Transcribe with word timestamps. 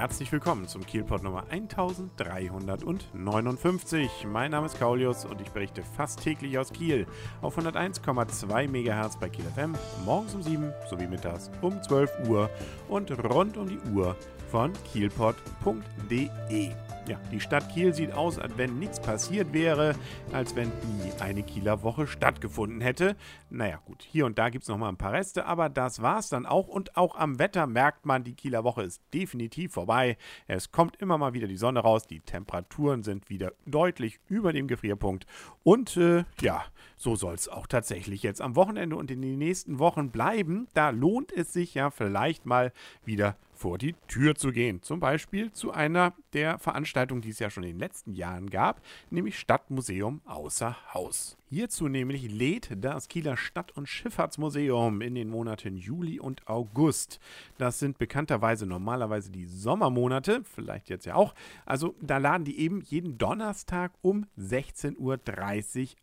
Herzlich 0.00 0.32
willkommen 0.32 0.66
zum 0.66 0.84
Kielpot 0.86 1.22
Nummer 1.22 1.44
1359. 1.50 4.26
Mein 4.32 4.50
Name 4.50 4.64
ist 4.64 4.78
Kaulius 4.78 5.26
und 5.26 5.42
ich 5.42 5.50
berichte 5.50 5.82
fast 5.82 6.22
täglich 6.22 6.56
aus 6.56 6.72
Kiel 6.72 7.06
auf 7.42 7.58
101,2 7.58 8.66
MHz 8.66 9.18
bei 9.18 9.28
Kiel 9.28 9.44
FM, 9.54 9.74
morgens 10.06 10.34
um 10.34 10.42
7 10.42 10.72
sowie 10.88 11.06
mittags 11.06 11.50
um 11.60 11.82
12 11.82 12.30
Uhr 12.30 12.48
und 12.88 13.10
rund 13.30 13.58
um 13.58 13.68
die 13.68 13.78
Uhr 13.92 14.16
von 14.50 14.72
kielpot.de. 14.90 16.70
Ja, 17.10 17.18
die 17.32 17.40
Stadt 17.40 17.68
Kiel 17.70 17.92
sieht 17.92 18.12
aus, 18.12 18.38
als 18.38 18.56
wenn 18.56 18.78
nichts 18.78 19.00
passiert 19.00 19.52
wäre, 19.52 19.96
als 20.30 20.54
wenn 20.54 20.68
nie 20.68 21.10
eine 21.18 21.42
Kieler 21.42 21.82
Woche 21.82 22.06
stattgefunden 22.06 22.80
hätte. 22.80 23.16
Naja, 23.50 23.80
gut, 23.84 24.06
hier 24.08 24.26
und 24.26 24.38
da 24.38 24.48
gibt 24.48 24.62
es 24.62 24.68
nochmal 24.68 24.90
ein 24.90 24.96
paar 24.96 25.14
Reste, 25.14 25.44
aber 25.44 25.68
das 25.68 26.02
war's 26.02 26.28
dann 26.28 26.46
auch. 26.46 26.68
Und 26.68 26.96
auch 26.96 27.16
am 27.16 27.40
Wetter 27.40 27.66
merkt 27.66 28.06
man, 28.06 28.22
die 28.22 28.34
Kieler 28.34 28.62
Woche 28.62 28.84
ist 28.84 29.02
definitiv 29.12 29.72
vorbei. 29.72 30.18
Es 30.46 30.70
kommt 30.70 30.98
immer 31.02 31.18
mal 31.18 31.34
wieder 31.34 31.48
die 31.48 31.56
Sonne 31.56 31.80
raus, 31.80 32.06
die 32.06 32.20
Temperaturen 32.20 33.02
sind 33.02 33.28
wieder 33.28 33.54
deutlich 33.66 34.20
über 34.28 34.52
dem 34.52 34.68
Gefrierpunkt. 34.68 35.26
Und 35.64 35.96
äh, 35.96 36.22
ja, 36.40 36.64
so 36.96 37.16
soll 37.16 37.34
es 37.34 37.48
auch 37.48 37.66
tatsächlich 37.66 38.22
jetzt 38.22 38.40
am 38.40 38.54
Wochenende 38.54 38.94
und 38.94 39.10
in 39.10 39.20
den 39.20 39.38
nächsten 39.38 39.80
Wochen 39.80 40.12
bleiben. 40.12 40.68
Da 40.74 40.90
lohnt 40.90 41.32
es 41.32 41.52
sich 41.52 41.74
ja 41.74 41.90
vielleicht 41.90 42.46
mal 42.46 42.72
wieder 43.04 43.34
vor 43.60 43.76
die 43.76 43.94
Tür 44.08 44.34
zu 44.34 44.52
gehen. 44.52 44.82
Zum 44.82 45.00
Beispiel 45.00 45.52
zu 45.52 45.70
einer 45.70 46.14
der 46.32 46.58
Veranstaltungen, 46.58 46.99
die 47.06 47.30
es 47.30 47.38
ja 47.38 47.50
schon 47.50 47.64
in 47.64 47.70
den 47.70 47.78
letzten 47.78 48.14
Jahren 48.14 48.50
gab, 48.50 48.80
nämlich 49.10 49.38
Stadtmuseum 49.38 50.20
außer 50.24 50.76
Haus. 50.94 51.36
Hierzu 51.48 51.88
nämlich 51.88 52.30
lädt 52.30 52.70
das 52.76 53.08
Kieler 53.08 53.36
Stadt- 53.36 53.76
und 53.76 53.88
Schifffahrtsmuseum 53.88 55.00
in 55.00 55.16
den 55.16 55.28
Monaten 55.28 55.76
Juli 55.76 56.20
und 56.20 56.46
August. 56.46 57.18
Das 57.58 57.80
sind 57.80 57.98
bekannterweise 57.98 58.66
normalerweise 58.66 59.32
die 59.32 59.46
Sommermonate, 59.46 60.42
vielleicht 60.44 60.88
jetzt 60.90 61.06
ja 61.06 61.16
auch. 61.16 61.34
Also 61.66 61.96
da 62.00 62.18
laden 62.18 62.44
die 62.44 62.60
eben 62.60 62.82
jeden 62.82 63.18
Donnerstag 63.18 63.90
um 64.00 64.26
16.30 64.38 64.98
Uhr 64.98 65.18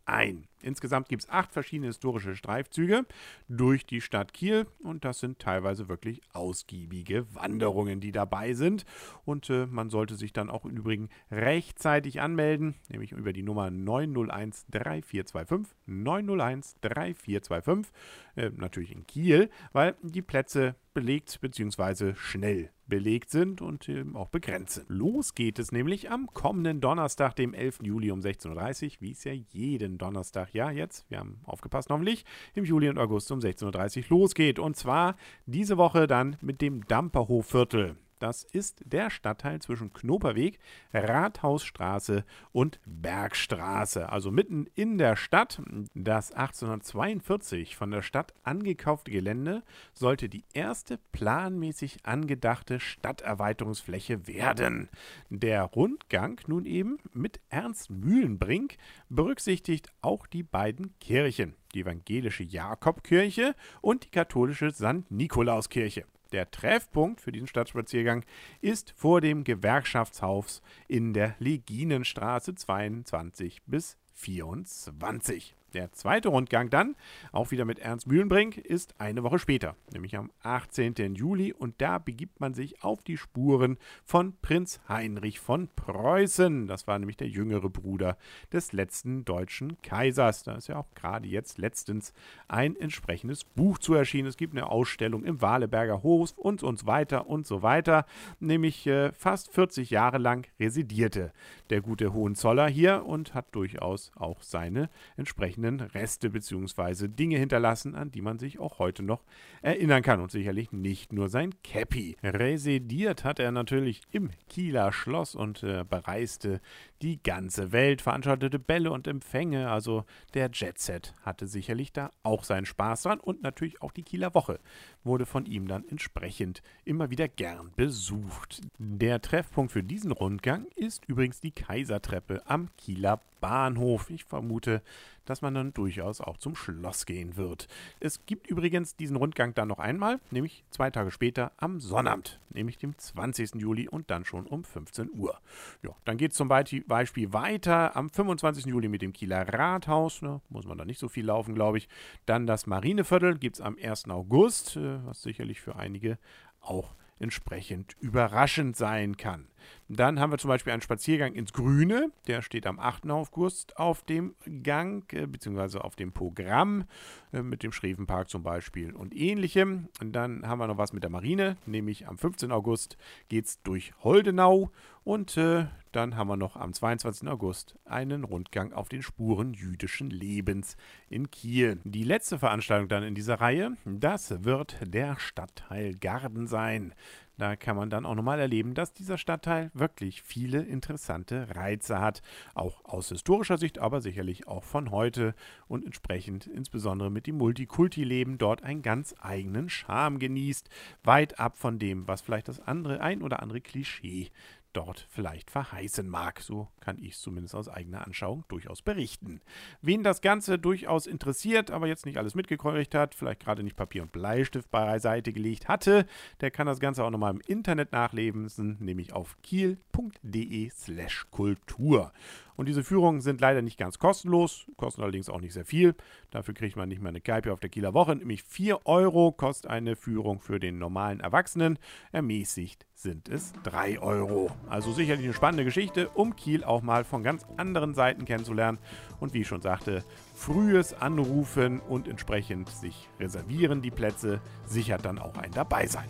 ein. 0.04 0.46
Insgesamt 0.62 1.08
gibt 1.08 1.22
es 1.22 1.28
acht 1.28 1.52
verschiedene 1.52 1.88
historische 1.88 2.34
Streifzüge 2.34 3.06
durch 3.48 3.86
die 3.86 4.00
Stadt 4.00 4.32
Kiel 4.32 4.66
und 4.80 5.04
das 5.04 5.20
sind 5.20 5.38
teilweise 5.38 5.88
wirklich 5.88 6.20
ausgiebige 6.32 7.26
Wanderungen, 7.34 8.00
die 8.00 8.12
dabei 8.12 8.54
sind. 8.54 8.84
Und 9.24 9.50
äh, 9.50 9.66
man 9.66 9.90
sollte 9.90 10.16
sich 10.16 10.32
dann 10.32 10.50
auch 10.50 10.64
im 10.64 10.76
Übrigen 10.76 11.08
rechtzeitig 11.30 12.20
anmelden, 12.20 12.74
nämlich 12.88 13.12
über 13.12 13.32
die 13.32 13.42
Nummer 13.42 13.70
901 13.70 14.66
342 14.70 15.28
3425 15.32 15.76
901 15.86 16.76
3425, 16.80 17.92
äh, 18.36 18.50
natürlich 18.56 18.92
in 18.92 19.06
Kiel, 19.06 19.50
weil 19.72 19.94
die 20.02 20.22
Plätze 20.22 20.74
belegt 20.94 21.40
bzw. 21.40 22.14
schnell 22.14 22.70
belegt 22.88 23.30
sind 23.30 23.60
und 23.60 23.88
eben 23.88 24.16
auch 24.16 24.28
begrenzt 24.28 24.74
sind. 24.74 24.90
Los 24.90 25.34
geht 25.34 25.58
es 25.58 25.72
nämlich 25.72 26.10
am 26.10 26.26
kommenden 26.26 26.80
Donnerstag, 26.80 27.36
dem 27.36 27.54
11. 27.54 27.80
Juli 27.82 28.10
um 28.10 28.20
16.30 28.20 28.84
Uhr, 28.84 28.92
wie 29.00 29.12
es 29.12 29.24
ja 29.24 29.32
jeden 29.32 29.98
Donnerstag, 29.98 30.52
ja 30.54 30.70
jetzt, 30.70 31.04
wir 31.08 31.18
haben 31.18 31.40
aufgepasst 31.44 31.90
hoffentlich, 31.90 32.24
im 32.54 32.64
Juli 32.64 32.88
und 32.88 32.98
August 32.98 33.30
um 33.30 33.40
16.30 33.40 34.10
Uhr 34.10 34.18
losgeht. 34.18 34.58
Und 34.58 34.76
zwar 34.76 35.16
diese 35.46 35.76
Woche 35.76 36.06
dann 36.06 36.36
mit 36.40 36.60
dem 36.60 36.86
Damperhofviertel. 36.86 37.96
Das 38.18 38.44
ist 38.44 38.82
der 38.84 39.10
Stadtteil 39.10 39.60
zwischen 39.60 39.92
Knoperweg, 39.92 40.58
Rathausstraße 40.92 42.24
und 42.52 42.80
Bergstraße, 42.86 44.10
also 44.10 44.30
mitten 44.30 44.66
in 44.74 44.98
der 44.98 45.16
Stadt. 45.16 45.60
Das 45.94 46.32
1842 46.32 47.76
von 47.76 47.90
der 47.90 48.02
Stadt 48.02 48.34
angekaufte 48.42 49.10
Gelände 49.10 49.62
sollte 49.92 50.28
die 50.28 50.44
erste 50.52 50.98
planmäßig 51.12 51.98
angedachte 52.04 52.80
Stadterweiterungsfläche 52.80 54.26
werden. 54.26 54.88
Der 55.30 55.62
Rundgang 55.62 56.40
nun 56.46 56.64
eben 56.64 56.98
mit 57.12 57.40
Ernst 57.48 57.90
Mühlenbrink 57.90 58.76
berücksichtigt 59.08 59.92
auch 60.02 60.26
die 60.26 60.42
beiden 60.42 60.98
Kirchen, 60.98 61.54
die 61.74 61.80
evangelische 61.80 62.44
Jakobkirche 62.44 63.54
und 63.80 64.04
die 64.04 64.10
katholische 64.10 64.70
St. 64.70 65.10
Nikolauskirche. 65.10 66.04
Der 66.32 66.50
Treffpunkt 66.50 67.20
für 67.20 67.32
diesen 67.32 67.48
Stadtspaziergang 67.48 68.24
ist 68.60 68.92
vor 68.96 69.20
dem 69.20 69.44
Gewerkschaftshaus 69.44 70.62
in 70.86 71.14
der 71.14 71.34
Leginenstraße 71.38 72.54
22 72.54 73.62
bis 73.66 73.96
24. 74.14 75.54
Der 75.74 75.92
zweite 75.92 76.30
Rundgang 76.30 76.70
dann, 76.70 76.96
auch 77.30 77.50
wieder 77.50 77.66
mit 77.66 77.78
Ernst 77.78 78.06
Mühlenbrink, 78.06 78.56
ist 78.56 78.98
eine 78.98 79.22
Woche 79.22 79.38
später, 79.38 79.76
nämlich 79.92 80.16
am 80.16 80.30
18. 80.42 81.14
Juli. 81.14 81.52
Und 81.52 81.82
da 81.82 81.98
begibt 81.98 82.40
man 82.40 82.54
sich 82.54 82.82
auf 82.82 83.02
die 83.02 83.18
Spuren 83.18 83.76
von 84.02 84.34
Prinz 84.40 84.80
Heinrich 84.88 85.40
von 85.40 85.68
Preußen. 85.76 86.68
Das 86.68 86.86
war 86.86 86.98
nämlich 86.98 87.18
der 87.18 87.28
jüngere 87.28 87.68
Bruder 87.68 88.16
des 88.50 88.72
letzten 88.72 89.26
deutschen 89.26 89.82
Kaisers. 89.82 90.42
Da 90.42 90.54
ist 90.54 90.68
ja 90.68 90.76
auch 90.78 90.88
gerade 90.94 91.28
jetzt 91.28 91.58
letztens 91.58 92.14
ein 92.48 92.74
entsprechendes 92.74 93.44
Buch 93.44 93.76
zu 93.76 93.92
erschienen. 93.92 94.28
Es 94.28 94.38
gibt 94.38 94.54
eine 94.54 94.70
Ausstellung 94.70 95.22
im 95.22 95.42
Waleberger 95.42 96.02
Hof 96.02 96.32
und 96.38 96.60
so 96.60 96.86
weiter 96.86 97.26
und 97.26 97.46
so 97.46 97.60
weiter. 97.60 98.06
Nämlich 98.40 98.86
äh, 98.86 99.12
fast 99.12 99.52
40 99.52 99.90
Jahre 99.90 100.16
lang 100.16 100.46
residierte 100.58 101.30
der 101.68 101.82
gute 101.82 102.14
Hohenzoller 102.14 102.68
hier 102.68 103.04
und 103.04 103.34
hat 103.34 103.54
durchaus 103.54 104.12
auch 104.16 104.40
seine 104.40 104.88
entsprechenden 105.18 105.57
entsprechenden 105.58 105.80
Reste 105.80 106.30
bzw. 106.30 107.08
Dinge 107.08 107.38
hinterlassen, 107.38 107.94
an 107.94 108.10
die 108.10 108.22
man 108.22 108.38
sich 108.38 108.58
auch 108.58 108.78
heute 108.78 109.02
noch 109.02 109.24
erinnern 109.62 110.02
kann. 110.02 110.20
Und 110.20 110.30
sicherlich 110.30 110.72
nicht 110.72 111.12
nur 111.12 111.28
sein 111.28 111.54
Cappy. 111.62 112.16
Residiert 112.22 113.24
hat 113.24 113.38
er 113.38 113.52
natürlich 113.52 114.02
im 114.10 114.30
Kieler 114.48 114.92
Schloss 114.92 115.34
und 115.34 115.62
äh, 115.62 115.84
bereiste 115.88 116.60
die 117.02 117.22
ganze 117.22 117.72
Welt, 117.72 118.02
veranstaltete 118.02 118.58
Bälle 118.58 118.90
und 118.90 119.06
Empfänge. 119.06 119.70
Also 119.70 120.04
der 120.34 120.50
Jet-Set 120.52 121.14
hatte 121.22 121.46
sicherlich 121.46 121.92
da 121.92 122.10
auch 122.22 122.44
seinen 122.44 122.66
Spaß 122.66 123.02
dran. 123.02 123.20
Und 123.20 123.42
natürlich 123.42 123.82
auch 123.82 123.92
die 123.92 124.02
Kieler 124.02 124.34
Woche 124.34 124.60
wurde 125.04 125.26
von 125.26 125.46
ihm 125.46 125.68
dann 125.68 125.86
entsprechend 125.88 126.62
immer 126.84 127.10
wieder 127.10 127.28
gern 127.28 127.72
besucht. 127.76 128.60
Der 128.78 129.20
Treffpunkt 129.20 129.72
für 129.72 129.82
diesen 129.82 130.12
Rundgang 130.12 130.66
ist 130.76 131.04
übrigens 131.06 131.40
die 131.40 131.52
Kaisertreppe 131.52 132.42
am 132.46 132.68
Kieler 132.76 133.20
Bahnhof. 133.40 134.10
Ich 134.10 134.24
vermute, 134.24 134.82
dass 135.24 135.42
man 135.42 135.54
dann 135.54 135.74
durchaus 135.74 136.20
auch 136.20 136.38
zum 136.38 136.56
Schloss 136.56 137.04
gehen 137.04 137.36
wird. 137.36 137.68
Es 138.00 138.24
gibt 138.24 138.46
übrigens 138.46 138.96
diesen 138.96 139.16
Rundgang 139.16 139.54
dann 139.54 139.68
noch 139.68 139.78
einmal, 139.78 140.20
nämlich 140.30 140.64
zwei 140.70 140.90
Tage 140.90 141.10
später 141.10 141.52
am 141.58 141.80
Sonnabend, 141.80 142.40
nämlich 142.50 142.78
dem 142.78 142.96
20. 142.96 143.56
Juli 143.56 143.88
und 143.88 144.10
dann 144.10 144.24
schon 144.24 144.46
um 144.46 144.64
15 144.64 145.10
Uhr. 145.12 145.38
Ja, 145.82 145.90
dann 146.04 146.16
geht 146.16 146.32
es 146.32 146.36
zum 146.36 146.48
Beispiel 146.48 147.32
weiter 147.32 147.94
am 147.94 148.08
25. 148.08 148.66
Juli 148.66 148.88
mit 148.88 149.02
dem 149.02 149.12
Kieler 149.12 149.46
Rathaus, 149.52 150.22
ne, 150.22 150.40
muss 150.48 150.66
man 150.66 150.78
da 150.78 150.84
nicht 150.84 150.98
so 150.98 151.08
viel 151.08 151.26
laufen, 151.26 151.54
glaube 151.54 151.78
ich. 151.78 151.88
Dann 152.24 152.46
das 152.46 152.66
Marineviertel 152.66 153.38
gibt 153.38 153.56
es 153.56 153.60
am 153.60 153.76
1. 153.82 154.08
August, 154.08 154.76
äh, 154.76 155.04
was 155.04 155.22
sicherlich 155.22 155.60
für 155.60 155.76
einige 155.76 156.18
auch 156.60 156.94
entsprechend 157.18 157.96
überraschend 158.00 158.76
sein 158.76 159.16
kann. 159.16 159.48
Dann 159.88 160.20
haben 160.20 160.30
wir 160.30 160.38
zum 160.38 160.48
Beispiel 160.48 160.72
einen 160.72 160.82
Spaziergang 160.82 161.34
ins 161.34 161.52
Grüne, 161.52 162.10
der 162.26 162.42
steht 162.42 162.66
am 162.66 162.78
8. 162.78 163.10
August 163.10 163.76
auf 163.78 164.02
dem 164.02 164.34
Gang 164.62 165.10
äh, 165.12 165.26
bzw. 165.26 165.78
auf 165.78 165.96
dem 165.96 166.12
Programm 166.12 166.84
äh, 167.32 167.42
mit 167.42 167.62
dem 167.62 167.72
Schrevenpark 167.72 168.28
zum 168.28 168.42
Beispiel 168.42 168.94
und 168.94 169.14
ähnlichem. 169.14 169.88
Und 170.00 170.12
dann 170.12 170.46
haben 170.46 170.58
wir 170.58 170.66
noch 170.66 170.78
was 170.78 170.92
mit 170.92 171.02
der 171.02 171.10
Marine, 171.10 171.56
nämlich 171.66 172.06
am 172.06 172.18
15. 172.18 172.52
August 172.52 172.96
geht 173.28 173.46
es 173.46 173.62
durch 173.62 173.92
Holdenau 174.02 174.70
und 175.04 175.36
äh, 175.36 175.66
dann 175.92 176.16
haben 176.16 176.28
wir 176.28 176.36
noch 176.36 176.56
am 176.56 176.72
22. 176.72 177.28
August 177.28 177.76
einen 177.84 178.24
Rundgang 178.24 178.72
auf 178.72 178.88
den 178.88 179.02
Spuren 179.02 179.54
jüdischen 179.54 180.10
Lebens 180.10 180.76
in 181.08 181.30
Kiel. 181.30 181.80
Die 181.84 182.04
letzte 182.04 182.38
Veranstaltung 182.38 182.88
dann 182.88 183.02
in 183.02 183.14
dieser 183.14 183.40
Reihe, 183.40 183.76
das 183.84 184.44
wird 184.44 184.76
der 184.82 185.18
Stadtteil 185.18 185.94
Garden 185.94 186.46
sein. 186.46 186.94
Da 187.38 187.54
kann 187.54 187.76
man 187.76 187.88
dann 187.88 188.04
auch 188.04 188.16
nochmal 188.16 188.40
erleben, 188.40 188.74
dass 188.74 188.92
dieser 188.92 189.16
Stadtteil 189.16 189.70
wirklich 189.72 190.22
viele 190.22 190.60
interessante 190.62 191.54
Reize 191.54 192.00
hat. 192.00 192.20
Auch 192.54 192.84
aus 192.84 193.10
historischer 193.10 193.58
Sicht, 193.58 193.78
aber 193.78 194.00
sicherlich 194.00 194.48
auch 194.48 194.64
von 194.64 194.90
heute. 194.90 195.36
Und 195.68 195.84
entsprechend 195.84 196.48
insbesondere 196.48 197.10
mit 197.10 197.28
dem 197.28 197.38
Multikulti-Leben 197.38 198.38
dort 198.38 198.64
einen 198.64 198.82
ganz 198.82 199.14
eigenen 199.20 199.68
Charme 199.68 200.18
genießt. 200.18 200.68
Weit 201.04 201.38
ab 201.38 201.56
von 201.56 201.78
dem, 201.78 202.08
was 202.08 202.22
vielleicht 202.22 202.48
das 202.48 202.58
andere, 202.58 203.00
ein 203.00 203.22
oder 203.22 203.40
andere 203.40 203.60
Klischee 203.60 204.30
dort 204.78 205.06
vielleicht 205.10 205.50
verheißen 205.50 206.08
mag. 206.08 206.40
So 206.40 206.68
kann 206.88 206.96
ich 207.02 207.16
es 207.16 207.20
zumindest 207.20 207.54
aus 207.54 207.68
eigener 207.68 208.06
Anschauung 208.06 208.44
durchaus 208.48 208.80
berichten. 208.80 209.42
Wen 209.82 210.02
das 210.02 210.22
Ganze 210.22 210.58
durchaus 210.58 211.06
interessiert, 211.06 211.70
aber 211.70 211.86
jetzt 211.86 212.06
nicht 212.06 212.16
alles 212.16 212.34
mitgekriegt 212.34 212.94
hat, 212.94 213.14
vielleicht 213.14 213.40
gerade 213.40 213.62
nicht 213.62 213.76
Papier 213.76 214.00
und 214.00 214.10
Bleistift 214.10 214.70
beiseite 214.70 215.34
gelegt 215.34 215.68
hatte, 215.68 216.06
der 216.40 216.50
kann 216.50 216.66
das 216.66 216.80
Ganze 216.80 217.04
auch 217.04 217.10
nochmal 217.10 217.34
im 217.34 217.42
Internet 217.46 217.92
nachlesen, 217.92 218.78
nämlich 218.80 219.12
auf 219.12 219.36
kiel.de 219.42 220.70
slash 220.70 221.26
Kultur. 221.30 222.10
Und 222.58 222.66
diese 222.66 222.82
Führungen 222.82 223.20
sind 223.20 223.40
leider 223.40 223.62
nicht 223.62 223.78
ganz 223.78 224.00
kostenlos, 224.00 224.66
kosten 224.76 225.02
allerdings 225.02 225.28
auch 225.28 225.40
nicht 225.40 225.52
sehr 225.52 225.64
viel. 225.64 225.94
Dafür 226.30 226.54
kriegt 226.54 226.76
man 226.76 226.88
nicht 226.88 227.00
mal 227.00 227.10
eine 227.10 227.20
Kneipe 227.20 227.52
auf 227.52 227.60
der 227.60 227.70
Kieler 227.70 227.94
Woche. 227.94 228.16
Nämlich 228.16 228.42
4 228.42 228.84
Euro 228.84 229.30
kostet 229.30 229.70
eine 229.70 229.94
Führung 229.94 230.40
für 230.40 230.58
den 230.58 230.76
normalen 230.76 231.20
Erwachsenen. 231.20 231.78
Ermäßigt 232.10 232.84
sind 232.94 233.28
es 233.28 233.52
3 233.62 234.00
Euro. 234.00 234.50
Also 234.68 234.92
sicherlich 234.92 235.24
eine 235.26 235.34
spannende 235.34 235.64
Geschichte, 235.64 236.08
um 236.08 236.34
Kiel 236.34 236.64
auch 236.64 236.77
mal 236.82 237.04
von 237.04 237.22
ganz 237.22 237.44
anderen 237.56 237.94
Seiten 237.94 238.24
kennenzulernen. 238.24 238.78
Und 239.20 239.34
wie 239.34 239.42
ich 239.42 239.48
schon 239.48 239.60
sagte, 239.60 240.04
frühes 240.34 240.94
Anrufen 240.94 241.80
und 241.80 242.08
entsprechend 242.08 242.68
sich 242.68 243.08
reservieren 243.18 243.82
die 243.82 243.90
Plätze 243.90 244.40
sichert 244.66 245.04
dann 245.04 245.18
auch 245.18 245.36
ein 245.36 245.50
Dabeisein. 245.52 246.08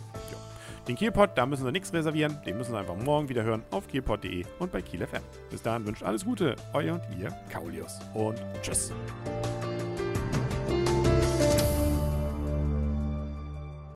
Den 0.87 0.95
Kielpot, 0.95 1.31
da 1.35 1.45
müssen 1.45 1.65
Sie 1.65 1.71
nichts 1.71 1.93
reservieren. 1.93 2.39
Den 2.47 2.57
müssen 2.57 2.71
Sie 2.71 2.77
einfach 2.77 2.95
morgen 2.95 3.29
wieder 3.29 3.43
hören 3.43 3.63
auf 3.69 3.87
kielpot.de 3.87 4.43
und 4.57 4.71
bei 4.71 4.81
Kiel 4.81 5.05
FM. 5.05 5.21
Bis 5.51 5.61
dahin 5.61 5.85
wünscht 5.85 6.01
alles 6.01 6.25
Gute, 6.25 6.55
euer 6.73 6.95
und 6.95 7.19
ihr, 7.19 7.29
Kaulius. 7.51 7.99
Und 8.15 8.41
tschüss. 8.63 8.91